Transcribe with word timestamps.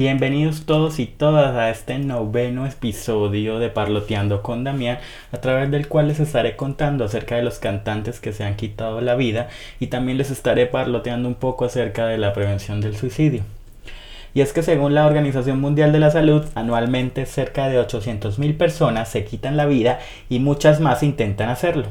Bienvenidos 0.00 0.64
todos 0.64 0.98
y 0.98 1.04
todas 1.04 1.54
a 1.54 1.68
este 1.68 1.98
noveno 1.98 2.64
episodio 2.64 3.58
de 3.58 3.68
Parloteando 3.68 4.40
con 4.40 4.64
Damián, 4.64 4.98
a 5.30 5.36
través 5.42 5.70
del 5.70 5.88
cual 5.88 6.08
les 6.08 6.20
estaré 6.20 6.56
contando 6.56 7.04
acerca 7.04 7.36
de 7.36 7.42
los 7.42 7.58
cantantes 7.58 8.18
que 8.18 8.32
se 8.32 8.42
han 8.42 8.56
quitado 8.56 9.02
la 9.02 9.14
vida 9.14 9.50
y 9.78 9.88
también 9.88 10.16
les 10.16 10.30
estaré 10.30 10.64
parloteando 10.64 11.28
un 11.28 11.34
poco 11.34 11.66
acerca 11.66 12.06
de 12.06 12.16
la 12.16 12.32
prevención 12.32 12.80
del 12.80 12.96
suicidio. 12.96 13.42
Y 14.32 14.40
es 14.40 14.54
que 14.54 14.62
según 14.62 14.94
la 14.94 15.04
Organización 15.04 15.60
Mundial 15.60 15.92
de 15.92 15.98
la 15.98 16.10
Salud, 16.10 16.46
anualmente 16.54 17.26
cerca 17.26 17.68
de 17.68 17.78
800.000 17.78 18.56
personas 18.56 19.10
se 19.10 19.26
quitan 19.26 19.58
la 19.58 19.66
vida 19.66 19.98
y 20.30 20.38
muchas 20.38 20.80
más 20.80 21.02
intentan 21.02 21.50
hacerlo. 21.50 21.88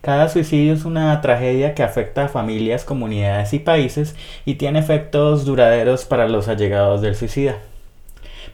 Cada 0.00 0.28
suicidio 0.28 0.74
es 0.74 0.84
una 0.84 1.20
tragedia 1.20 1.74
que 1.74 1.82
afecta 1.82 2.26
a 2.26 2.28
familias, 2.28 2.84
comunidades 2.84 3.52
y 3.52 3.58
países 3.58 4.14
y 4.44 4.54
tiene 4.54 4.78
efectos 4.78 5.44
duraderos 5.44 6.04
para 6.04 6.28
los 6.28 6.46
allegados 6.46 7.02
del 7.02 7.16
suicida. 7.16 7.56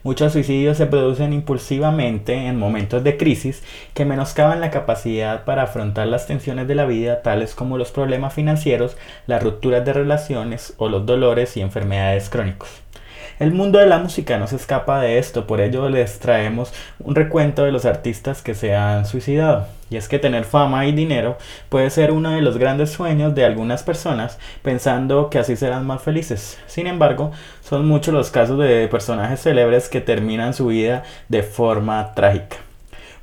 Muchos 0.03 0.33
suicidios 0.33 0.79
se 0.79 0.87
producen 0.87 1.33
impulsivamente 1.33 2.35
en 2.35 2.59
momentos 2.59 3.05
de 3.05 3.17
crisis 3.17 3.63
que 3.93 4.05
menoscaban 4.05 4.61
la 4.61 4.71
capacidad 4.71 5.45
para 5.45 5.63
afrontar 5.63 6.09
las 6.09 6.27
tensiones 6.27 6.67
de 6.67 6.75
la 6.75 6.87
vida, 6.87 7.23
tales 7.23 7.55
como 7.55 7.79
los 7.79 7.91
problemas 7.91 8.33
financieros, 8.33 8.97
las 9.27 9.43
rupturas 9.43 9.85
de 9.85 9.93
relaciones 9.93 10.75
o 10.79 10.89
los 10.89 11.05
dolores 11.05 11.57
y 11.57 11.61
enfermedades 11.61 12.31
crónicos. 12.31 12.84
El 13.41 13.53
mundo 13.53 13.81
de 13.81 13.87
la 13.87 13.99
música 13.99 14.39
no 14.39 14.47
se 14.47 14.55
escapa 14.55 15.01
de 15.01 15.19
esto, 15.19 15.47
por 15.49 15.61
ello 15.61 15.89
les 15.89 16.21
traemos 16.21 16.73
un 17.01 17.17
recuento 17.17 17.65
de 17.65 17.73
los 17.73 17.85
artistas 17.85 18.43
que 18.43 18.55
se 18.55 18.77
han 18.77 19.07
suicidado. 19.07 19.67
Y 19.91 19.97
es 19.97 20.09
que 20.09 20.21
tener 20.21 20.45
fama 20.45 20.87
y 20.87 20.93
dinero 20.93 21.37
puede 21.69 21.91
ser 21.91 22.13
uno 22.13 22.31
de 22.31 22.43
los 22.43 22.59
grandes 22.59 22.91
sueños 22.91 23.35
de 23.35 23.45
algunas 23.45 23.83
personas 23.83 24.39
pensando 24.63 25.31
que 25.31 25.41
así 25.41 25.57
serán 25.57 25.85
más 25.85 26.01
felices. 26.01 26.59
Sin 26.67 26.87
embargo, 26.87 27.33
son 27.61 27.87
muchos 27.87 28.15
los 28.15 28.31
casos 28.31 28.59
de 28.59 28.87
personajes 28.87 29.43
célebres 29.43 29.89
que 29.89 30.01
terminan 30.01 30.55
su 30.55 30.69
vida 30.69 31.03
de 31.29 31.43
forma 31.43 32.15
trágica. 32.15 32.64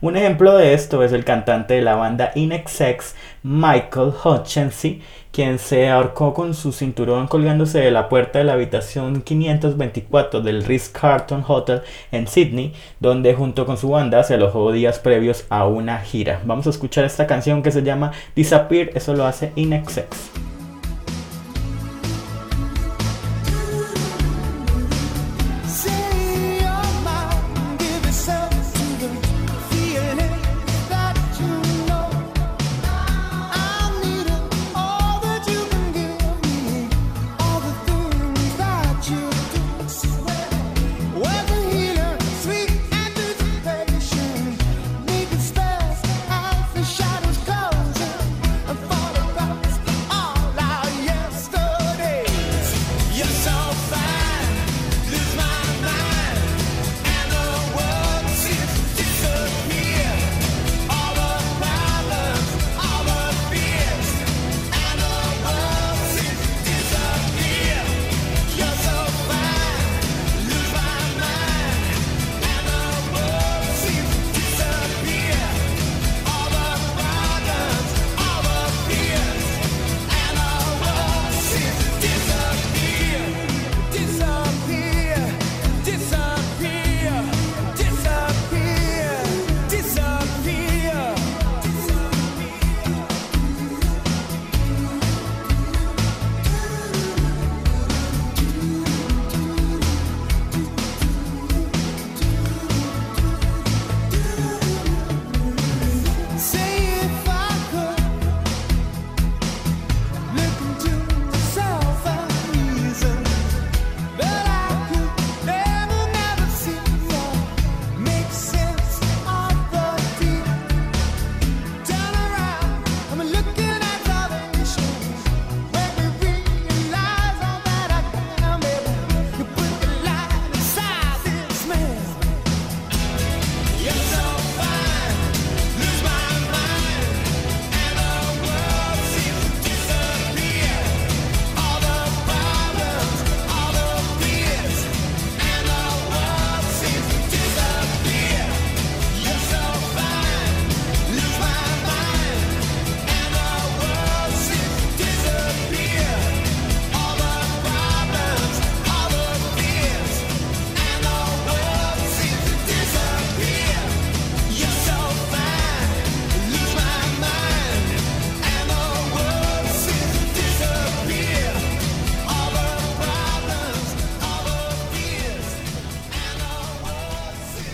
Un 0.02 0.18
ejemplo 0.18 0.58
de 0.58 0.74
esto 0.74 1.04
es 1.04 1.12
el 1.14 1.24
cantante 1.24 1.76
de 1.76 1.84
la 1.84 1.94
banda 1.94 2.32
Inexex, 2.34 3.14
Michael 3.44 4.12
Hutchinson, 4.24 5.00
quien 5.32 5.60
se 5.60 5.90
ahorcó 5.90 6.34
con 6.34 6.56
su 6.56 6.72
cinturón 6.72 7.28
colgándose 7.28 7.78
de 7.78 7.92
la 7.92 8.10
puerta 8.10 8.40
de 8.40 8.46
la 8.46 8.54
habitación 8.54 9.22
524 9.22 10.42
del 10.42 10.64
Ritz-Carlton 10.64 11.46
Hotel 11.48 11.84
en 12.12 12.26
Sydney, 12.26 12.74
donde 13.00 13.36
junto 13.36 13.68
con 13.68 13.78
su 13.78 13.90
banda 13.90 14.24
se 14.24 14.34
alojó 14.34 14.72
días 14.72 14.98
previos 14.98 15.46
a 15.50 15.68
una 15.68 16.00
gira. 16.00 16.42
Vamos 16.46 16.66
a 16.66 16.72
escuchar 16.72 17.06
esta 17.06 17.28
canción 17.28 17.62
que 17.62 17.70
se 17.70 17.84
llama 17.84 18.12
Disappear, 18.36 18.90
eso 18.96 19.14
lo 19.14 19.28
hace 19.28 19.52
Inexex. 19.56 20.51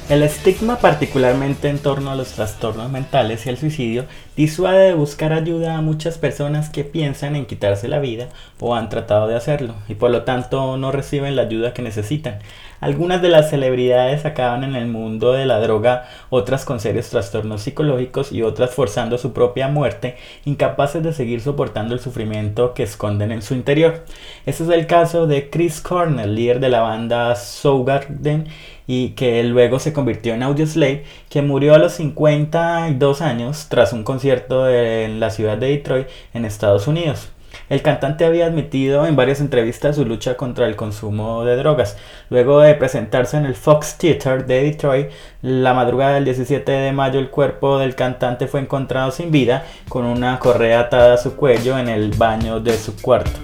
El 0.10 0.24
estigma, 0.24 0.78
particularmente 0.78 1.68
en 1.68 1.80
torno 1.80 2.12
a 2.12 2.16
los 2.16 2.30
trastornos 2.30 2.90
mentales 2.90 3.46
y 3.46 3.50
el 3.50 3.58
suicidio, 3.58 4.06
disuade 4.38 4.88
de 4.88 4.94
buscar 4.94 5.34
ayuda 5.34 5.76
a 5.76 5.82
muchas 5.82 6.18
personas 6.18 6.70
que 6.70 6.86
piensan 6.86 7.36
en 7.36 7.46
quitarse 7.46 7.90
la 7.90 8.00
vida 8.00 8.30
o 8.62 8.74
han 8.74 8.88
tratado 8.88 9.28
de 9.28 9.36
hacerlo 9.36 9.76
y 9.90 9.96
por 9.96 10.10
lo 10.10 10.24
tanto 10.24 10.78
no 10.78 10.94
reciben 10.94 11.36
la 11.36 11.42
ayuda 11.42 11.74
que 11.74 11.82
necesitan. 11.82 12.40
Algunas 12.80 13.22
de 13.22 13.30
las 13.30 13.50
celebridades 13.50 14.26
acaban 14.26 14.64
en 14.64 14.76
el 14.76 14.88
mundo 14.88 15.34
de 15.34 15.46
la 15.46 15.60
droga, 15.60 16.08
otras 16.30 16.64
con 16.64 16.80
serios 16.80 17.10
trastornos 17.10 17.62
psicológicos 17.64 18.32
y 18.32 18.44
otras 18.44 18.76
forzando 18.76 19.18
su 19.18 19.34
propia 19.34 19.68
muerte, 19.68 20.16
incapaces 20.46 21.02
de 21.02 21.14
seguir 21.14 21.42
soportando 21.42 21.96
el 21.96 22.00
sufrimiento 22.00 22.74
que 22.74 22.84
esconden 22.84 23.32
en 23.32 23.42
su 23.42 23.56
interior. 23.56 24.06
Este 24.46 24.64
es 24.64 24.70
el 24.70 24.86
caso 24.86 25.26
de 25.26 25.50
Chris 25.50 25.82
Cornell, 25.82 26.36
líder 26.36 26.60
de 26.60 26.70
la 26.70 26.82
banda 26.82 27.36
Soundgarden 27.36 28.48
y 28.86 29.10
que 29.10 29.44
luego 29.44 29.80
se 29.80 29.92
convirtió 29.92 30.34
en 30.34 30.44
Audioslave, 30.44 31.04
que 31.30 31.42
murió 31.42 31.74
a 31.74 31.80
los 31.80 31.94
52 31.94 33.22
años 33.22 33.68
tras 33.70 33.92
un 33.92 34.04
concierto 34.04 34.70
en 34.70 35.20
la 35.20 35.30
ciudad 35.30 35.58
de 35.58 35.70
Detroit, 35.70 36.08
en 36.34 36.46
Estados 36.46 36.88
Unidos. 36.88 37.32
El 37.70 37.82
cantante 37.82 38.26
había 38.26 38.46
admitido 38.46 39.06
en 39.06 39.16
varias 39.16 39.42
entrevistas 39.42 39.96
su 39.96 40.06
lucha 40.06 40.38
contra 40.38 40.68
el 40.68 40.76
consumo 40.76 41.46
de 41.46 41.56
drogas. 41.56 41.98
Luego 42.30 42.62
de 42.62 42.76
presentarse 42.76 43.38
en 43.38 43.46
el 43.46 43.56
Fox 43.56 43.98
Theater 43.98 44.46
de 44.46 44.64
Detroit, 44.64 45.10
la 45.42 45.74
madrugada 45.74 46.16
del 46.16 46.26
17 46.26 46.72
de 46.72 46.92
mayo 46.92 47.20
el 47.20 47.30
cuerpo 47.30 47.78
del 47.80 47.96
cantante 47.96 48.48
fue 48.48 48.62
encontrado 48.62 49.12
sin 49.12 49.32
vida 49.32 49.66
con 49.90 50.06
una 50.06 50.40
correa 50.40 50.82
atada 50.82 51.16
a 51.16 51.18
su 51.18 51.36
cuello 51.36 51.78
en 51.78 51.90
el 51.90 52.12
baño 52.12 52.60
de 52.60 52.78
su 52.78 52.96
cuarto. 53.02 53.40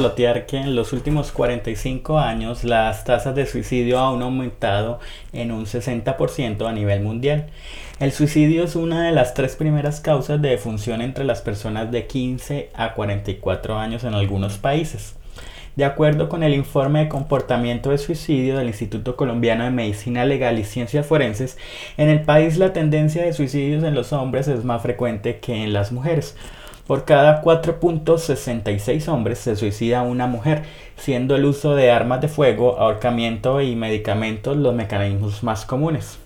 Parlotear 0.00 0.46
que 0.46 0.56
en 0.56 0.74
los 0.74 0.94
últimos 0.94 1.30
45 1.30 2.18
años 2.18 2.64
las 2.64 3.04
tasas 3.04 3.34
de 3.34 3.44
suicidio 3.44 4.00
han 4.00 4.22
aumentado 4.22 4.98
en 5.34 5.52
un 5.52 5.66
60% 5.66 6.66
a 6.66 6.72
nivel 6.72 7.02
mundial. 7.02 7.48
El 7.98 8.10
suicidio 8.10 8.64
es 8.64 8.76
una 8.76 9.04
de 9.04 9.12
las 9.12 9.34
tres 9.34 9.56
primeras 9.56 10.00
causas 10.00 10.40
de 10.40 10.48
defunción 10.48 11.02
entre 11.02 11.24
las 11.24 11.42
personas 11.42 11.92
de 11.92 12.06
15 12.06 12.70
a 12.72 12.94
44 12.94 13.76
años 13.76 14.02
en 14.04 14.14
algunos 14.14 14.56
países. 14.56 15.16
De 15.76 15.84
acuerdo 15.84 16.30
con 16.30 16.42
el 16.44 16.54
informe 16.54 17.00
de 17.00 17.08
comportamiento 17.10 17.90
de 17.90 17.98
suicidio 17.98 18.56
del 18.56 18.68
Instituto 18.68 19.16
Colombiano 19.16 19.64
de 19.64 19.70
Medicina 19.70 20.24
Legal 20.24 20.58
y 20.58 20.64
Ciencias 20.64 21.04
Forenses, 21.04 21.58
en 21.98 22.08
el 22.08 22.22
país 22.22 22.56
la 22.56 22.72
tendencia 22.72 23.22
de 23.22 23.34
suicidios 23.34 23.84
en 23.84 23.94
los 23.94 24.14
hombres 24.14 24.48
es 24.48 24.64
más 24.64 24.80
frecuente 24.80 25.40
que 25.40 25.62
en 25.62 25.74
las 25.74 25.92
mujeres. 25.92 26.36
Por 26.90 27.04
cada 27.04 27.40
4.66 27.40 29.06
hombres 29.06 29.38
se 29.38 29.54
suicida 29.54 30.02
una 30.02 30.26
mujer, 30.26 30.64
siendo 30.96 31.36
el 31.36 31.44
uso 31.44 31.76
de 31.76 31.92
armas 31.92 32.20
de 32.20 32.26
fuego, 32.26 32.80
ahorcamiento 32.80 33.60
y 33.60 33.76
medicamentos 33.76 34.56
los 34.56 34.74
mecanismos 34.74 35.44
más 35.44 35.64
comunes. 35.64 36.18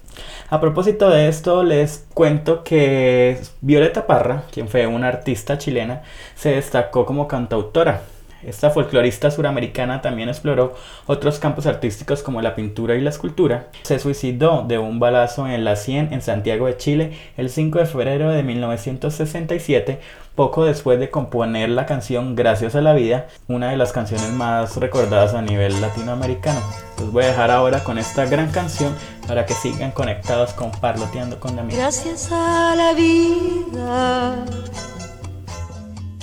A 0.48 0.62
propósito 0.62 1.10
de 1.10 1.28
esto, 1.28 1.64
les 1.64 2.06
cuento 2.14 2.64
que 2.64 3.42
Violeta 3.60 4.06
Parra, 4.06 4.44
quien 4.52 4.68
fue 4.68 4.86
una 4.86 5.08
artista 5.08 5.58
chilena, 5.58 6.00
se 6.34 6.52
destacó 6.52 7.04
como 7.04 7.28
cantautora. 7.28 8.00
Esta 8.46 8.70
folclorista 8.70 9.30
suramericana 9.30 10.02
también 10.02 10.28
exploró 10.28 10.74
otros 11.06 11.38
campos 11.38 11.66
artísticos 11.66 12.22
como 12.22 12.42
la 12.42 12.54
pintura 12.54 12.94
y 12.94 13.00
la 13.00 13.10
escultura. 13.10 13.68
Se 13.82 13.98
suicidó 13.98 14.64
de 14.66 14.78
un 14.78 14.98
balazo 14.98 15.46
en 15.48 15.64
la 15.64 15.76
100 15.76 16.12
en 16.12 16.22
Santiago 16.22 16.66
de 16.66 16.76
Chile 16.76 17.18
el 17.36 17.50
5 17.50 17.78
de 17.78 17.86
febrero 17.86 18.30
de 18.30 18.42
1967, 18.42 19.98
poco 20.34 20.64
después 20.64 20.98
de 20.98 21.10
componer 21.10 21.68
la 21.68 21.86
canción 21.86 22.34
Gracias 22.34 22.74
a 22.74 22.80
la 22.80 22.92
Vida, 22.92 23.28
una 23.48 23.70
de 23.70 23.76
las 23.76 23.92
canciones 23.92 24.30
más 24.30 24.76
recordadas 24.76 25.34
a 25.34 25.42
nivel 25.42 25.80
latinoamericano. 25.80 26.60
Los 26.98 27.12
voy 27.12 27.24
a 27.24 27.28
dejar 27.28 27.50
ahora 27.50 27.82
con 27.84 27.98
esta 27.98 28.26
gran 28.26 28.50
canción 28.50 28.94
para 29.26 29.46
que 29.46 29.54
sigan 29.54 29.92
conectados 29.92 30.52
con 30.52 30.70
Parloteando 30.70 31.40
con 31.40 31.56
Damián. 31.56 31.78
Gracias 31.78 32.30
a 32.32 32.74
la 32.76 32.92
vida 32.94 34.44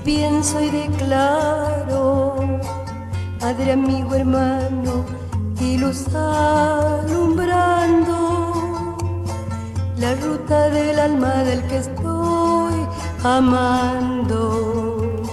pienso 0.00 0.60
y 0.60 0.70
declaro, 0.70 2.60
Padre, 3.40 3.72
amigo, 3.72 4.14
hermano, 4.14 5.04
y 5.60 5.78
luz 5.78 6.06
alumbrando 6.14 8.96
la 9.98 10.14
ruta 10.14 10.68
del 10.70 10.98
alma 10.98 11.44
del 11.44 11.62
que 11.68 11.78
estoy 11.78 12.74
amando. 13.24 15.24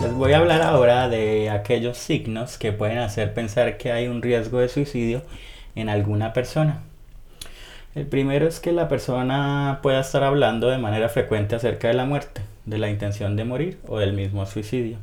Les 0.00 0.12
voy 0.14 0.32
a 0.32 0.38
hablar 0.38 0.62
ahora 0.62 1.08
de 1.08 1.50
aquellos 1.50 1.96
signos 1.96 2.58
que 2.58 2.72
pueden 2.72 2.98
hacer 2.98 3.34
pensar 3.34 3.78
que 3.78 3.92
hay 3.92 4.08
un 4.08 4.20
riesgo 4.20 4.58
de 4.58 4.68
suicidio 4.68 5.22
en 5.74 5.88
alguna 5.88 6.32
persona. 6.32 6.82
El 7.94 8.06
primero 8.06 8.46
es 8.46 8.60
que 8.60 8.72
la 8.72 8.88
persona 8.88 9.80
pueda 9.82 10.00
estar 10.00 10.24
hablando 10.24 10.68
de 10.68 10.78
manera 10.78 11.08
frecuente 11.08 11.56
acerca 11.56 11.88
de 11.88 11.94
la 11.94 12.04
muerte, 12.04 12.42
de 12.64 12.78
la 12.78 12.90
intención 12.90 13.36
de 13.36 13.44
morir 13.44 13.78
o 13.86 13.98
del 13.98 14.12
mismo 14.12 14.44
suicidio. 14.46 14.98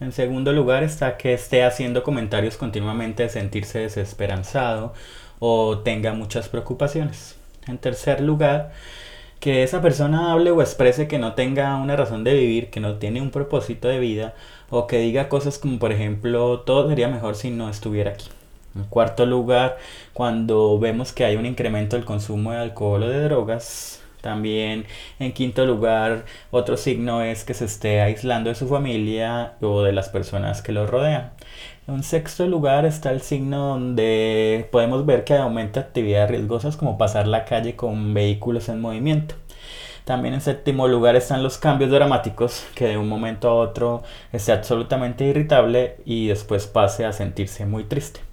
En 0.00 0.12
segundo 0.12 0.52
lugar 0.52 0.82
está 0.82 1.18
que 1.18 1.34
esté 1.34 1.62
haciendo 1.62 2.02
comentarios 2.02 2.56
continuamente 2.56 3.24
de 3.24 3.28
sentirse 3.28 3.80
desesperanzado 3.80 4.94
o 5.38 5.78
tenga 5.78 6.14
muchas 6.14 6.48
preocupaciones. 6.48 7.36
En 7.66 7.76
tercer 7.76 8.20
lugar, 8.22 8.72
que 9.40 9.62
esa 9.62 9.82
persona 9.82 10.32
hable 10.32 10.50
o 10.50 10.62
exprese 10.62 11.08
que 11.08 11.18
no 11.18 11.34
tenga 11.34 11.76
una 11.76 11.96
razón 11.96 12.24
de 12.24 12.34
vivir, 12.34 12.70
que 12.70 12.80
no 12.80 12.96
tiene 12.96 13.20
un 13.20 13.30
propósito 13.30 13.88
de 13.88 13.98
vida 13.98 14.34
o 14.70 14.86
que 14.86 14.98
diga 14.98 15.28
cosas 15.28 15.58
como 15.58 15.78
por 15.78 15.92
ejemplo 15.92 16.60
todo 16.60 16.88
sería 16.88 17.08
mejor 17.08 17.36
si 17.36 17.50
no 17.50 17.68
estuviera 17.68 18.12
aquí. 18.12 18.28
En 18.74 18.84
cuarto 18.84 19.26
lugar, 19.26 19.78
cuando 20.12 20.78
vemos 20.78 21.12
que 21.12 21.24
hay 21.24 21.36
un 21.36 21.46
incremento 21.46 21.96
del 21.96 22.04
consumo 22.04 22.52
de 22.52 22.58
alcohol 22.58 23.02
o 23.02 23.08
de 23.08 23.22
drogas. 23.24 23.99
También 24.20 24.86
en 25.18 25.32
quinto 25.32 25.64
lugar, 25.66 26.24
otro 26.50 26.76
signo 26.76 27.22
es 27.22 27.44
que 27.44 27.54
se 27.54 27.64
esté 27.64 28.00
aislando 28.00 28.50
de 28.50 28.56
su 28.56 28.68
familia 28.68 29.54
o 29.60 29.82
de 29.82 29.92
las 29.92 30.08
personas 30.08 30.62
que 30.62 30.72
lo 30.72 30.86
rodean. 30.86 31.32
En 31.88 32.02
sexto 32.02 32.46
lugar 32.46 32.84
está 32.84 33.10
el 33.10 33.20
signo 33.20 33.68
donde 33.68 34.68
podemos 34.70 35.06
ver 35.06 35.24
que 35.24 35.34
aumenta 35.34 35.80
actividades 35.80 36.30
riesgosas 36.30 36.76
como 36.76 36.98
pasar 36.98 37.26
la 37.26 37.44
calle 37.44 37.74
con 37.74 38.14
vehículos 38.14 38.68
en 38.68 38.80
movimiento. 38.80 39.34
También 40.04 40.34
en 40.34 40.40
séptimo 40.40 40.88
lugar 40.88 41.16
están 41.16 41.42
los 41.42 41.58
cambios 41.58 41.90
dramáticos, 41.90 42.66
que 42.74 42.88
de 42.88 42.96
un 42.98 43.08
momento 43.08 43.48
a 43.48 43.54
otro 43.54 44.02
esté 44.32 44.52
absolutamente 44.52 45.24
irritable 45.24 45.96
y 46.04 46.28
después 46.28 46.66
pase 46.66 47.04
a 47.04 47.12
sentirse 47.12 47.66
muy 47.66 47.84
triste. 47.84 48.29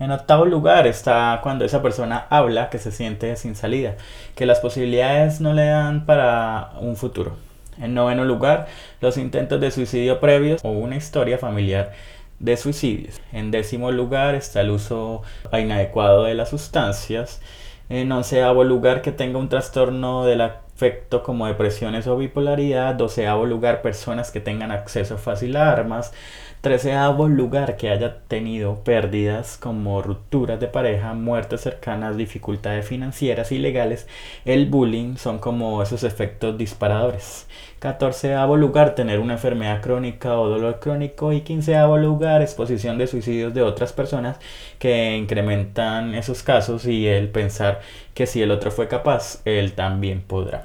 En 0.00 0.12
octavo 0.12 0.44
lugar 0.44 0.86
está 0.86 1.40
cuando 1.42 1.64
esa 1.64 1.82
persona 1.82 2.26
habla 2.30 2.70
que 2.70 2.78
se 2.78 2.92
siente 2.92 3.34
sin 3.34 3.56
salida, 3.56 3.96
que 4.36 4.46
las 4.46 4.60
posibilidades 4.60 5.40
no 5.40 5.52
le 5.52 5.66
dan 5.66 6.06
para 6.06 6.70
un 6.80 6.96
futuro. 6.96 7.36
En 7.80 7.94
noveno 7.94 8.24
lugar, 8.24 8.68
los 9.00 9.16
intentos 9.16 9.60
de 9.60 9.72
suicidio 9.72 10.20
previos 10.20 10.60
o 10.64 10.70
una 10.70 10.96
historia 10.96 11.38
familiar 11.38 11.92
de 12.38 12.56
suicidios. 12.56 13.20
En 13.32 13.50
décimo 13.50 13.90
lugar 13.90 14.36
está 14.36 14.60
el 14.60 14.70
uso 14.70 15.22
inadecuado 15.52 16.24
de 16.24 16.34
las 16.34 16.50
sustancias. 16.50 17.40
En 17.88 18.12
onceavo 18.12 18.64
lugar, 18.64 19.02
que 19.02 19.12
tenga 19.12 19.38
un 19.38 19.48
trastorno 19.48 20.24
del 20.24 20.42
afecto 20.42 21.22
como 21.22 21.46
depresiones 21.46 22.06
o 22.06 22.16
bipolaridad. 22.16 22.94
Doceavo 22.94 23.46
lugar, 23.46 23.82
personas 23.82 24.30
que 24.30 24.40
tengan 24.40 24.70
acceso 24.70 25.18
fácil 25.18 25.56
a 25.56 25.72
armas. 25.72 26.12
Treceavo 26.60 27.28
lugar 27.28 27.76
que 27.76 27.88
haya 27.88 28.18
tenido 28.26 28.82
pérdidas 28.82 29.56
como 29.56 30.02
rupturas 30.02 30.58
de 30.58 30.66
pareja, 30.66 31.14
muertes 31.14 31.60
cercanas, 31.60 32.16
dificultades 32.16 32.84
financieras 32.84 33.52
y 33.52 33.58
legales. 33.58 34.08
El 34.44 34.66
bullying 34.66 35.16
son 35.16 35.38
como 35.38 35.80
esos 35.82 36.02
efectos 36.02 36.58
disparadores. 36.58 37.46
Catorceavo 37.78 38.56
lugar 38.56 38.96
tener 38.96 39.20
una 39.20 39.34
enfermedad 39.34 39.80
crónica 39.80 40.36
o 40.38 40.48
dolor 40.48 40.80
crónico. 40.80 41.32
Y 41.32 41.42
quinceavo 41.42 41.96
lugar 41.96 42.42
exposición 42.42 42.98
de 42.98 43.06
suicidios 43.06 43.54
de 43.54 43.62
otras 43.62 43.92
personas 43.92 44.38
que 44.80 45.16
incrementan 45.16 46.16
esos 46.16 46.42
casos 46.42 46.86
y 46.86 47.06
el 47.06 47.28
pensar 47.28 47.82
que 48.14 48.26
si 48.26 48.42
el 48.42 48.50
otro 48.50 48.72
fue 48.72 48.88
capaz, 48.88 49.40
él 49.44 49.74
también 49.74 50.22
podrá. 50.22 50.64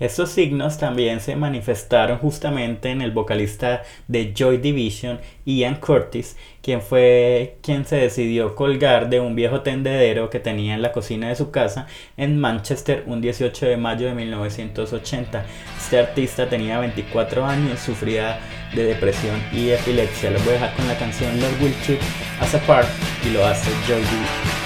Estos 0.00 0.30
signos 0.30 0.78
también 0.78 1.20
se 1.20 1.36
manifestaron 1.36 2.16
justamente 2.16 2.88
en 2.88 3.02
el 3.02 3.10
vocalista 3.10 3.82
de 4.08 4.32
Joy 4.34 4.56
Division, 4.56 5.20
Ian 5.44 5.74
Curtis, 5.74 6.38
quien 6.62 6.80
fue 6.80 7.58
quien 7.60 7.84
se 7.84 7.96
decidió 7.96 8.54
colgar 8.54 9.10
de 9.10 9.20
un 9.20 9.34
viejo 9.34 9.60
tendedero 9.60 10.30
que 10.30 10.40
tenía 10.40 10.72
en 10.72 10.80
la 10.80 10.92
cocina 10.92 11.28
de 11.28 11.36
su 11.36 11.50
casa 11.50 11.86
en 12.16 12.40
Manchester 12.40 13.04
un 13.06 13.20
18 13.20 13.66
de 13.66 13.76
mayo 13.76 14.06
de 14.06 14.14
1980. 14.14 15.44
Este 15.76 15.98
artista 15.98 16.48
tenía 16.48 16.80
24 16.80 17.44
años, 17.44 17.78
sufría 17.78 18.40
de 18.74 18.84
depresión 18.84 19.36
y 19.52 19.68
epilepsia. 19.68 20.30
Los 20.30 20.42
voy 20.46 20.52
a 20.52 20.60
dejar 20.60 20.74
con 20.76 20.88
la 20.88 20.96
canción 20.98 21.38
Love 21.38 21.62
Will 21.62 21.74
Keep 21.86 22.00
Us 22.42 22.54
Apart 22.54 22.88
y 23.26 23.34
lo 23.34 23.44
hace 23.44 23.70
Joy 23.86 24.00
Division. 24.00 24.59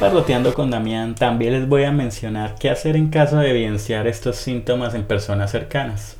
Parloteando 0.00 0.54
con 0.54 0.70
Damián 0.70 1.16
también 1.16 1.54
les 1.54 1.68
voy 1.68 1.82
a 1.82 1.90
mencionar 1.90 2.54
qué 2.54 2.70
hacer 2.70 2.94
en 2.94 3.08
caso 3.10 3.38
de 3.38 3.50
evidenciar 3.50 4.06
estos 4.06 4.36
síntomas 4.36 4.94
en 4.94 5.02
personas 5.02 5.50
cercanas. 5.50 6.16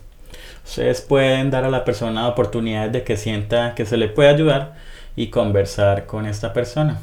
Ustedes 0.65 1.01
pueden 1.01 1.53
dar 1.53 1.65
a 1.65 1.71
la 1.71 1.85
persona 1.85 2.27
oportunidades 2.27 2.93
de 2.93 3.05
que 3.05 3.17
sienta 3.17 3.77
que 3.77 3.87
se 3.87 3.97
le 3.97 4.09
puede 4.09 4.31
ayudar 4.31 4.75
y 5.15 5.29
conversar 5.29 6.07
con 6.07 6.27
esta 6.27 6.53
persona. 6.53 6.99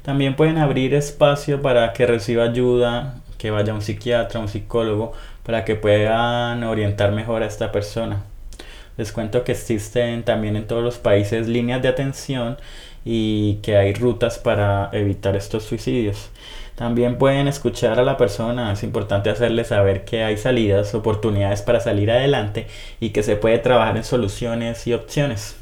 También 0.00 0.36
pueden 0.36 0.56
abrir 0.56 0.94
espacio 0.94 1.60
para 1.60 1.92
que 1.92 2.06
reciba 2.06 2.44
ayuda, 2.44 3.16
que 3.36 3.50
vaya 3.50 3.74
un 3.74 3.82
psiquiatra, 3.82 4.40
un 4.40 4.48
psicólogo, 4.48 5.12
para 5.42 5.66
que 5.66 5.76
puedan 5.76 6.64
orientar 6.64 7.12
mejor 7.12 7.42
a 7.42 7.46
esta 7.46 7.72
persona. 7.72 8.22
Les 8.96 9.12
cuento 9.12 9.44
que 9.44 9.52
existen 9.52 10.22
también 10.22 10.56
en 10.56 10.66
todos 10.66 10.82
los 10.82 10.96
países 10.96 11.46
líneas 11.46 11.82
de 11.82 11.88
atención 11.88 12.56
y 13.08 13.60
que 13.62 13.76
hay 13.76 13.94
rutas 13.94 14.38
para 14.38 14.90
evitar 14.92 15.36
estos 15.36 15.62
suicidios. 15.62 16.30
También 16.74 17.16
pueden 17.18 17.46
escuchar 17.46 18.00
a 18.00 18.04
la 18.04 18.18
persona, 18.18 18.72
es 18.72 18.82
importante 18.82 19.30
hacerle 19.30 19.64
saber 19.64 20.04
que 20.04 20.24
hay 20.24 20.36
salidas, 20.36 20.94
oportunidades 20.94 21.62
para 21.62 21.80
salir 21.80 22.10
adelante 22.10 22.66
y 23.00 23.10
que 23.10 23.22
se 23.22 23.36
puede 23.36 23.58
trabajar 23.58 23.96
en 23.96 24.04
soluciones 24.04 24.86
y 24.88 24.92
opciones. 24.92 25.56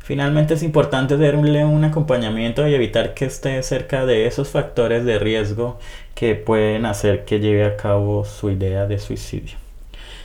Finalmente 0.00 0.54
es 0.54 0.62
importante 0.62 1.16
darle 1.16 1.64
un 1.64 1.82
acompañamiento 1.82 2.68
y 2.68 2.74
evitar 2.74 3.14
que 3.14 3.24
esté 3.24 3.60
cerca 3.64 4.06
de 4.06 4.26
esos 4.26 4.50
factores 4.50 5.04
de 5.04 5.18
riesgo 5.18 5.80
que 6.14 6.36
pueden 6.36 6.86
hacer 6.86 7.24
que 7.24 7.40
lleve 7.40 7.64
a 7.64 7.76
cabo 7.76 8.24
su 8.24 8.50
idea 8.50 8.86
de 8.86 8.98
suicidio. 8.98 9.56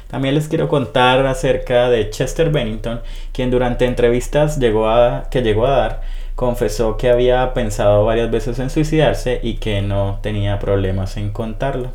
También 0.07 0.35
les 0.35 0.49
quiero 0.49 0.67
contar 0.67 1.25
acerca 1.25 1.89
de 1.89 2.09
Chester 2.09 2.51
Bennington, 2.51 3.01
quien 3.31 3.49
durante 3.49 3.85
entrevistas 3.85 4.59
llegó 4.59 4.89
a, 4.89 5.29
que 5.31 5.41
llegó 5.41 5.65
a 5.65 5.71
dar 5.71 6.01
confesó 6.41 6.97
que 6.97 7.11
había 7.11 7.53
pensado 7.53 8.03
varias 8.03 8.31
veces 8.31 8.57
en 8.57 8.71
suicidarse 8.71 9.39
y 9.43 9.57
que 9.57 9.83
no 9.83 10.17
tenía 10.23 10.57
problemas 10.57 11.15
en 11.17 11.29
contarlo. 11.29 11.91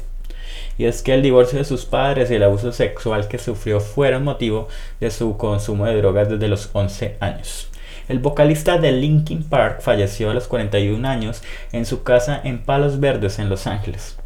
Y 0.78 0.84
es 0.84 1.02
que 1.02 1.14
el 1.14 1.22
divorcio 1.22 1.58
de 1.58 1.64
sus 1.64 1.84
padres 1.84 2.30
y 2.30 2.36
el 2.36 2.44
abuso 2.44 2.70
sexual 2.70 3.26
que 3.26 3.38
sufrió 3.38 3.80
fueron 3.80 4.22
motivo 4.22 4.68
de 5.00 5.10
su 5.10 5.36
consumo 5.36 5.86
de 5.86 5.96
drogas 5.96 6.28
desde 6.28 6.46
los 6.46 6.70
11 6.74 7.16
años. 7.18 7.68
El 8.08 8.20
vocalista 8.20 8.78
de 8.78 8.92
Linkin 8.92 9.42
Park 9.42 9.80
falleció 9.80 10.30
a 10.30 10.34
los 10.34 10.46
41 10.46 11.08
años 11.08 11.42
en 11.72 11.84
su 11.84 12.04
casa 12.04 12.40
en 12.44 12.60
Palos 12.60 13.00
Verdes, 13.00 13.40
en 13.40 13.48
Los 13.48 13.66
Ángeles. 13.66 14.16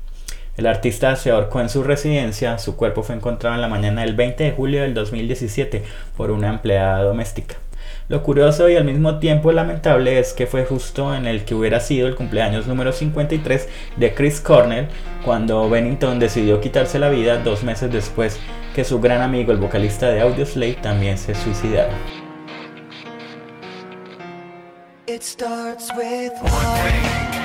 El 0.59 0.67
artista 0.67 1.17
se 1.17 1.31
ahorcó 1.31 1.63
en 1.63 1.71
su 1.71 1.83
residencia, 1.83 2.59
su 2.59 2.77
cuerpo 2.77 3.03
fue 3.03 3.15
encontrado 3.15 3.55
en 3.55 3.63
la 3.63 3.69
mañana 3.69 4.03
del 4.03 4.15
20 4.15 4.45
de 4.45 4.53
julio 4.53 4.83
del 4.83 4.93
2017 4.93 5.83
por 6.15 6.31
una 6.31 6.51
empleada 6.51 7.05
doméstica. 7.05 7.57
Lo 8.11 8.25
curioso 8.25 8.69
y 8.69 8.75
al 8.75 8.83
mismo 8.83 9.21
tiempo 9.21 9.53
lamentable 9.53 10.19
es 10.19 10.33
que 10.33 10.49
fue 10.49 10.65
justo 10.65 11.15
en 11.15 11.27
el 11.27 11.45
que 11.45 11.55
hubiera 11.55 11.79
sido 11.79 12.09
el 12.09 12.17
cumpleaños 12.17 12.67
número 12.67 12.91
53 12.91 13.69
de 13.99 14.15
Chris 14.15 14.41
Cornell 14.41 14.89
cuando 15.25 15.71
Bennington 15.71 16.19
decidió 16.19 16.61
quitarse 16.61 16.99
la 16.99 17.09
vida 17.09 17.39
dos 17.39 17.63
meses 17.63 17.93
después 17.93 18.41
que 18.75 18.83
su 18.83 19.01
gran 19.01 19.23
amigo 19.23 19.53
el 19.53 19.59
vocalista 19.59 20.09
de 20.09 20.23
Audioslave 20.23 20.75
también 20.83 21.19
se 21.19 21.37
suicidara. 21.37 21.95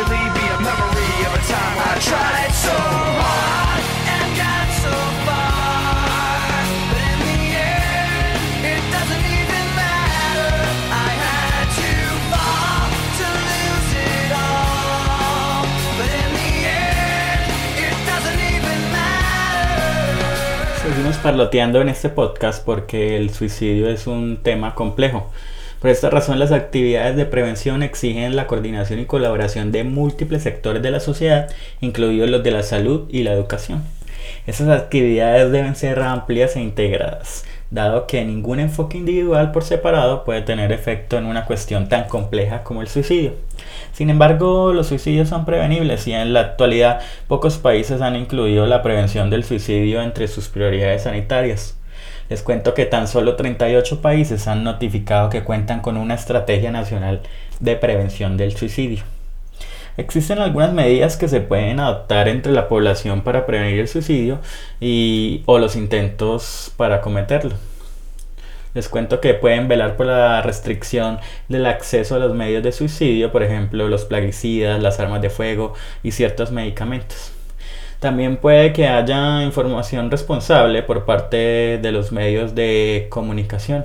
I 0.00 1.98
tried 2.00 2.52
so 2.54 2.70
hard 2.70 3.82
and 4.06 4.36
got 4.36 4.68
so 4.78 4.94
far. 5.26 5.48
Seguimos 20.80 21.16
parloteando 21.16 21.80
en 21.80 21.88
este 21.88 22.08
podcast 22.08 22.64
porque 22.64 23.16
el 23.16 23.30
suicidio 23.30 23.88
es 23.88 24.06
un 24.06 24.38
tema 24.44 24.76
complejo 24.76 25.32
Por 25.80 25.90
esta 25.90 26.10
razón, 26.10 26.40
las 26.40 26.50
actividades 26.50 27.14
de 27.16 27.24
prevención 27.24 27.84
exigen 27.84 28.34
la 28.34 28.48
coordinación 28.48 28.98
y 28.98 29.06
colaboración 29.06 29.70
de 29.70 29.84
múltiples 29.84 30.42
sectores 30.42 30.82
de 30.82 30.90
la 30.90 30.98
sociedad, 30.98 31.48
incluidos 31.80 32.28
los 32.28 32.42
de 32.42 32.50
la 32.50 32.64
salud 32.64 33.08
y 33.10 33.22
la 33.22 33.32
educación. 33.32 33.84
Esas 34.48 34.68
actividades 34.68 35.52
deben 35.52 35.76
ser 35.76 36.00
amplias 36.00 36.56
e 36.56 36.60
integradas, 36.60 37.44
dado 37.70 38.08
que 38.08 38.24
ningún 38.24 38.58
enfoque 38.58 38.98
individual 38.98 39.52
por 39.52 39.62
separado 39.62 40.24
puede 40.24 40.42
tener 40.42 40.72
efecto 40.72 41.16
en 41.16 41.26
una 41.26 41.44
cuestión 41.44 41.88
tan 41.88 42.08
compleja 42.08 42.64
como 42.64 42.82
el 42.82 42.88
suicidio. 42.88 43.34
Sin 43.92 44.10
embargo, 44.10 44.72
los 44.72 44.88
suicidios 44.88 45.28
son 45.28 45.44
prevenibles 45.44 46.08
y 46.08 46.12
en 46.12 46.32
la 46.32 46.40
actualidad 46.40 47.00
pocos 47.28 47.58
países 47.58 48.00
han 48.00 48.16
incluido 48.16 48.66
la 48.66 48.82
prevención 48.82 49.30
del 49.30 49.44
suicidio 49.44 50.02
entre 50.02 50.26
sus 50.26 50.48
prioridades 50.48 51.04
sanitarias. 51.04 51.77
Les 52.28 52.42
cuento 52.42 52.74
que 52.74 52.84
tan 52.84 53.08
solo 53.08 53.36
38 53.36 54.02
países 54.02 54.48
han 54.48 54.62
notificado 54.62 55.30
que 55.30 55.44
cuentan 55.44 55.80
con 55.80 55.96
una 55.96 56.14
estrategia 56.14 56.70
nacional 56.70 57.22
de 57.60 57.76
prevención 57.76 58.36
del 58.36 58.54
suicidio. 58.54 59.04
Existen 59.96 60.38
algunas 60.38 60.72
medidas 60.72 61.16
que 61.16 61.26
se 61.26 61.40
pueden 61.40 61.80
adoptar 61.80 62.28
entre 62.28 62.52
la 62.52 62.68
población 62.68 63.22
para 63.22 63.46
prevenir 63.46 63.80
el 63.80 63.88
suicidio 63.88 64.40
y, 64.78 65.42
o 65.46 65.58
los 65.58 65.74
intentos 65.74 66.72
para 66.76 67.00
cometerlo. 67.00 67.54
Les 68.74 68.88
cuento 68.88 69.20
que 69.20 69.34
pueden 69.34 69.66
velar 69.66 69.96
por 69.96 70.06
la 70.06 70.42
restricción 70.42 71.18
del 71.48 71.66
acceso 71.66 72.14
a 72.14 72.18
los 72.18 72.34
medios 72.34 72.62
de 72.62 72.72
suicidio, 72.72 73.32
por 73.32 73.42
ejemplo, 73.42 73.88
los 73.88 74.04
plaguicidas, 74.04 74.80
las 74.80 75.00
armas 75.00 75.22
de 75.22 75.30
fuego 75.30 75.72
y 76.02 76.12
ciertos 76.12 76.52
medicamentos. 76.52 77.32
También 78.00 78.36
puede 78.36 78.72
que 78.72 78.86
haya 78.86 79.42
información 79.42 80.10
responsable 80.10 80.82
por 80.82 81.04
parte 81.04 81.78
de 81.78 81.92
los 81.92 82.12
medios 82.12 82.54
de 82.54 83.08
comunicación. 83.10 83.84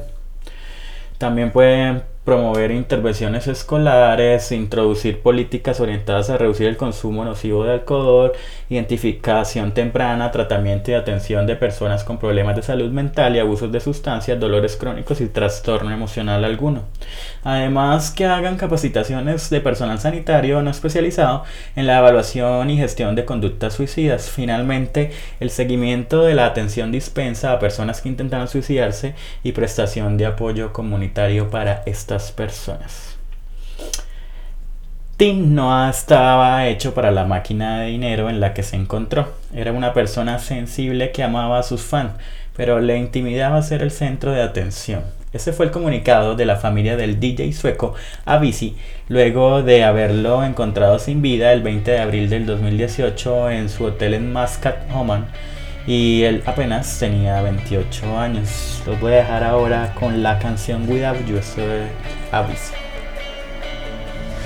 También 1.17 1.51
pueden 1.51 2.03
promover 2.23 2.71
intervenciones 2.71 3.47
escolares, 3.47 4.51
introducir 4.51 5.21
políticas 5.21 5.79
orientadas 5.81 6.29
a 6.29 6.37
reducir 6.37 6.67
el 6.67 6.77
consumo 6.77 7.25
nocivo 7.25 7.65
de 7.65 7.73
alcohol, 7.73 8.31
identificación 8.69 9.73
temprana, 9.73 10.31
tratamiento 10.31 10.91
y 10.91 10.93
atención 10.93 11.45
de 11.45 11.55
personas 11.55 12.03
con 12.03 12.19
problemas 12.19 12.55
de 12.55 12.63
salud 12.63 12.91
mental 12.91 13.35
y 13.35 13.39
abusos 13.39 13.71
de 13.71 13.81
sustancias, 13.81 14.39
dolores 14.39 14.77
crónicos 14.77 15.19
y 15.19 15.27
trastorno 15.27 15.91
emocional 15.91 16.45
alguno. 16.45 16.83
Además, 17.43 18.11
que 18.11 18.25
hagan 18.25 18.55
capacitaciones 18.55 19.49
de 19.49 19.59
personal 19.59 19.99
sanitario 19.99 20.61
no 20.61 20.71
especializado 20.71 21.43
en 21.75 21.87
la 21.87 21.99
evaluación 21.99 22.69
y 22.69 22.77
gestión 22.77 23.15
de 23.15 23.25
conductas 23.25 23.73
suicidas. 23.73 24.29
Finalmente, 24.29 25.11
el 25.41 25.49
seguimiento 25.49 26.23
de 26.23 26.35
la 26.35 26.45
atención 26.45 26.91
dispensa 26.91 27.51
a 27.51 27.59
personas 27.59 28.01
que 28.01 28.09
intentan 28.09 28.47
suicidarse 28.47 29.13
y 29.43 29.51
prestación 29.51 30.17
de 30.17 30.25
apoyo 30.25 30.71
comunitario 30.71 31.49
para 31.49 31.83
personas. 32.31 33.17
Tim 35.17 35.53
no 35.53 35.89
estaba 35.89 36.67
hecho 36.67 36.93
para 36.93 37.11
la 37.11 37.23
máquina 37.23 37.79
de 37.79 37.87
dinero 37.87 38.29
en 38.29 38.39
la 38.39 38.53
que 38.53 38.63
se 38.63 38.75
encontró. 38.75 39.31
Era 39.53 39.71
una 39.71 39.93
persona 39.93 40.39
sensible 40.39 41.11
que 41.11 41.23
amaba 41.23 41.59
a 41.59 41.63
sus 41.63 41.81
fans, 41.81 42.13
pero 42.55 42.79
le 42.79 42.97
intimidaba 42.97 43.61
ser 43.61 43.81
el 43.83 43.91
centro 43.91 44.31
de 44.31 44.41
atención. 44.41 45.03
Ese 45.31 45.53
fue 45.53 45.65
el 45.65 45.71
comunicado 45.71 46.35
de 46.35 46.45
la 46.45 46.57
familia 46.57 46.95
del 46.95 47.19
DJ 47.19 47.53
sueco 47.53 47.95
Avicii 48.25 48.75
luego 49.07 49.63
de 49.63 49.83
haberlo 49.83 50.43
encontrado 50.43 50.99
sin 50.99 51.21
vida 51.23 51.53
el 51.53 51.63
20 51.63 51.89
de 51.89 51.99
abril 51.99 52.29
del 52.29 52.45
2018 52.45 53.49
en 53.49 53.69
su 53.69 53.85
hotel 53.85 54.13
en 54.13 54.31
Muscat, 54.31 54.91
Oman. 54.93 55.27
Y 55.85 56.23
él 56.23 56.43
apenas 56.45 56.97
tenía 56.97 57.41
28 57.41 58.17
años. 58.17 58.81
Los 58.85 58.99
voy 58.99 59.13
a 59.13 59.15
dejar 59.17 59.43
ahora 59.43 59.93
con 59.95 60.23
la 60.23 60.39
canción 60.39 60.87
Without 60.89 61.25
You, 61.25 61.37
eso 61.37 61.61
de 61.61 61.89
Avicii. 62.31 62.75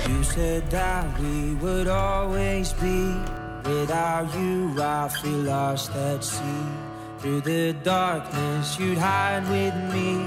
You 0.08 0.24
said 0.24 0.68
that 0.70 1.04
we 1.20 1.54
would 1.60 1.86
always 1.86 2.72
be. 2.72 3.14
Without 3.64 4.34
you, 4.34 4.74
I 4.80 5.08
feel 5.08 5.44
lost 5.44 5.94
at 5.94 6.24
sea. 6.24 6.42
Through 7.20 7.42
the 7.42 7.74
darkness, 7.84 8.78
you'd 8.78 8.96
hide 8.96 9.46
with 9.50 9.74
me. 9.92 10.24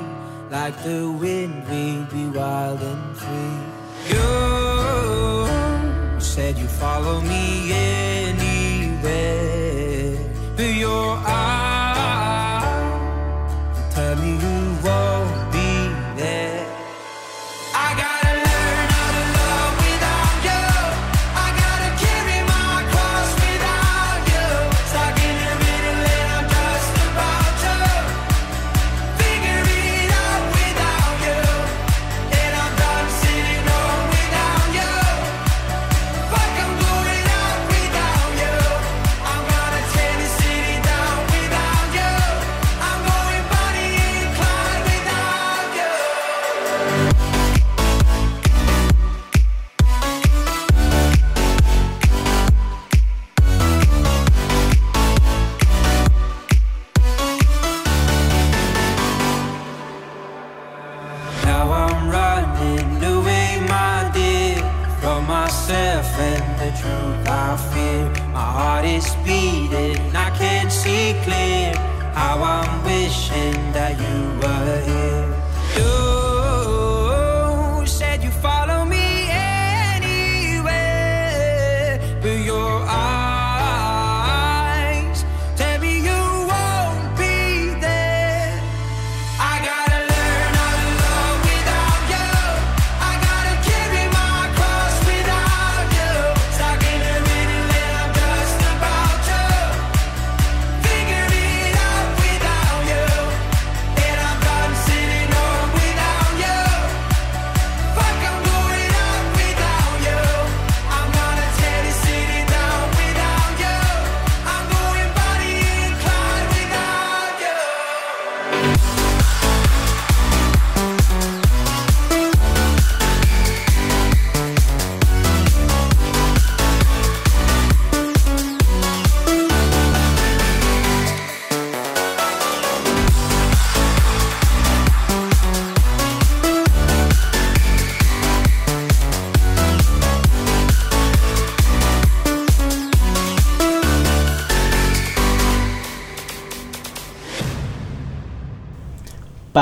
Like 0.52 0.78
the 0.84 1.10
wind, 1.10 1.63
we'd 1.69 2.10
be 2.10 2.28
wild 2.38 2.82
and 2.82 3.17
free. 3.17 3.58
You 4.10 5.47
said 6.19 6.58
you'd 6.58 6.69
follow 6.69 7.21
me 7.21 7.71
anywhere. 7.71 8.40
Your 10.91 11.17
eyes 11.25 11.51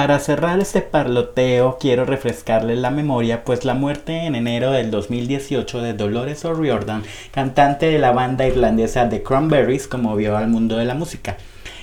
Para 0.10 0.22
cerrar 0.22 0.60
este 0.60 0.82
parloteo 0.82 1.78
quiero 1.80 2.04
refrescarles 2.04 2.80
la 2.80 2.90
memoria 2.90 3.44
pues 3.44 3.64
la 3.64 3.76
muerte 3.76 4.26
en 4.26 4.34
enero 4.34 4.72
del 4.72 4.90
2018 4.90 5.84
de 5.84 5.94
Dolores 5.94 6.44
O'Riordan, 6.46 7.04
cantante 7.30 7.86
de 7.86 8.00
la 8.00 8.12
banda 8.12 8.48
irlandesa 8.48 9.08
The 9.08 9.22
Cranberries, 9.22 9.88
conmovió 9.88 10.36
al 10.36 10.48
mundo 10.48 10.78
de 10.78 10.86
la 10.86 10.96
música. 10.96 11.38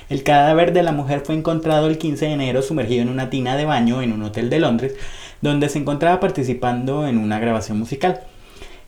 El 0.09 0.23
cadáver 0.23 0.73
de 0.73 0.83
la 0.83 0.91
mujer 0.91 1.21
fue 1.21 1.35
encontrado 1.35 1.87
el 1.87 1.97
15 1.97 2.25
de 2.25 2.33
enero 2.33 2.61
sumergido 2.61 3.01
en 3.01 3.07
una 3.07 3.29
tina 3.29 3.55
de 3.55 3.63
baño 3.63 4.01
en 4.01 4.11
un 4.11 4.23
hotel 4.23 4.49
de 4.49 4.59
Londres, 4.59 4.95
donde 5.39 5.69
se 5.69 5.79
encontraba 5.79 6.19
participando 6.19 7.07
en 7.07 7.19
una 7.19 7.39
grabación 7.39 7.79
musical. 7.79 8.23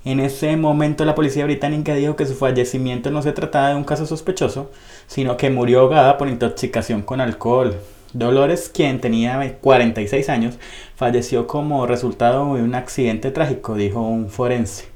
En 0.03 0.19
ese 0.19 0.57
momento 0.57 1.05
la 1.05 1.15
policía 1.15 1.45
británica 1.45 1.95
dijo 1.95 2.17
que 2.17 2.25
su 2.25 2.35
fallecimiento 2.35 3.09
no 3.09 3.21
se 3.21 3.31
trataba 3.31 3.69
de 3.69 3.75
un 3.75 3.85
caso 3.85 4.05
sospechoso, 4.05 4.69
sino 5.07 5.37
que 5.37 5.49
murió 5.49 5.79
ahogada 5.79 6.17
por 6.17 6.27
intoxicación 6.27 7.03
con 7.03 7.21
alcohol. 7.21 7.77
Dolores, 8.13 8.71
quien 8.73 8.99
tenía 9.01 9.57
46 9.61 10.29
años, 10.29 10.57
falleció 10.95 11.45
como 11.45 11.85
resultado 11.85 12.55
de 12.55 12.63
un 12.63 12.73
accidente 12.73 13.31
trágico, 13.31 13.75
dijo 13.75 14.01
un 14.01 14.29
forense. 14.29 14.87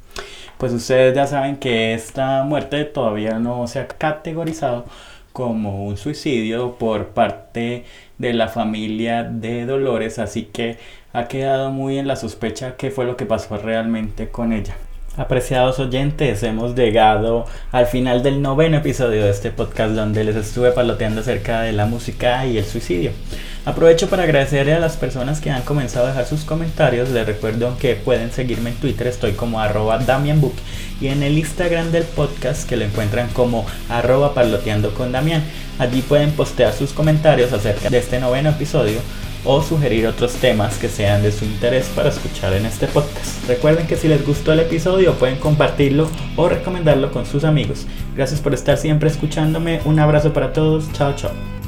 Pues 0.57 0.73
ustedes 0.73 1.15
ya 1.15 1.27
saben 1.27 1.57
que 1.57 1.93
esta 1.93 2.43
muerte 2.43 2.85
todavía 2.85 3.39
no 3.39 3.67
se 3.67 3.79
ha 3.79 3.87
categorizado 3.87 4.85
como 5.31 5.85
un 5.85 5.97
suicidio 5.97 6.75
por 6.77 7.09
parte 7.09 7.85
de 8.17 8.33
la 8.33 8.47
familia 8.47 9.23
de 9.23 9.65
Dolores, 9.65 10.19
así 10.19 10.45
que 10.45 10.77
ha 11.11 11.27
quedado 11.27 11.71
muy 11.71 11.97
en 11.99 12.07
la 12.07 12.15
sospecha 12.15 12.77
qué 12.77 12.91
fue 12.91 13.05
lo 13.05 13.17
que 13.17 13.25
pasó 13.25 13.57
realmente 13.57 14.29
con 14.29 14.53
ella. 14.53 14.75
Apreciados 15.15 15.77
oyentes, 15.77 16.41
hemos 16.41 16.73
llegado 16.73 17.45
al 17.71 17.85
final 17.85 18.23
del 18.23 18.41
noveno 18.41 18.77
episodio 18.77 19.23
de 19.23 19.29
este 19.29 19.51
podcast 19.51 19.93
donde 19.93 20.23
les 20.23 20.35
estuve 20.35 20.71
paloteando 20.71 21.21
acerca 21.21 21.61
de 21.61 21.71
la 21.71 21.85
música 21.85 22.47
y 22.47 22.57
el 22.57 22.65
suicidio. 22.65 23.11
Aprovecho 23.63 24.09
para 24.09 24.23
agradecerle 24.23 24.73
a 24.73 24.79
las 24.79 24.97
personas 24.97 25.39
que 25.39 25.51
han 25.51 25.61
comenzado 25.61 26.07
a 26.07 26.09
dejar 26.09 26.25
sus 26.25 26.45
comentarios. 26.45 27.09
Les 27.09 27.27
recuerdo 27.27 27.77
que 27.77 27.93
pueden 27.93 28.31
seguirme 28.31 28.71
en 28.71 28.75
Twitter, 28.77 29.05
estoy 29.05 29.33
como 29.33 29.59
arroba 29.59 29.99
DamianBook 29.99 30.55
y 30.99 31.09
en 31.09 31.21
el 31.21 31.37
Instagram 31.37 31.91
del 31.91 32.05
podcast 32.05 32.67
que 32.67 32.75
lo 32.75 32.83
encuentran 32.83 33.29
como 33.33 33.67
arroba 33.89 34.33
parloteando 34.33 34.95
con 34.95 35.11
Damián. 35.11 35.43
Allí 35.77 36.01
pueden 36.01 36.31
postear 36.31 36.73
sus 36.73 36.91
comentarios 36.91 37.53
acerca 37.53 37.91
de 37.91 37.99
este 37.99 38.19
noveno 38.19 38.49
episodio 38.49 38.99
o 39.45 39.61
sugerir 39.61 40.07
otros 40.07 40.33
temas 40.33 40.77
que 40.77 40.89
sean 40.89 41.21
de 41.21 41.31
su 41.31 41.45
interés 41.45 41.87
para 41.95 42.09
escuchar 42.09 42.53
en 42.53 42.65
este 42.65 42.87
podcast. 42.87 43.47
Recuerden 43.47 43.87
que 43.87 43.97
si 43.97 44.07
les 44.07 44.25
gustó 44.25 44.53
el 44.53 44.59
episodio 44.59 45.13
pueden 45.13 45.37
compartirlo 45.37 46.09
o 46.35 46.49
recomendarlo 46.49 47.11
con 47.11 47.25
sus 47.25 47.43
amigos. 47.43 47.85
Gracias 48.15 48.41
por 48.41 48.53
estar 48.53 48.77
siempre 48.77 49.09
escuchándome. 49.09 49.81
Un 49.85 49.99
abrazo 49.99 50.33
para 50.33 50.53
todos. 50.53 50.91
Chao, 50.93 51.13
chao. 51.15 51.62